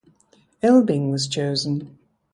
Elbing 0.63 1.11
was 1.11 1.27
chosen. 1.27 1.99